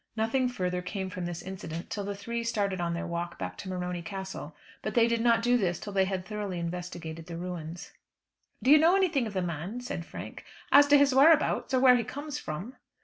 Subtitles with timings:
[0.15, 3.69] Nothing further came from this incident till the three started on their walk back to
[3.69, 4.55] Morony Castle.
[4.81, 7.91] But they did not do this till they had thoroughly investigated the ruins.
[8.63, 11.71] "Do you know anything of the man?" said Frank, "as to his whereabouts?
[11.71, 12.77] or where he comes from?"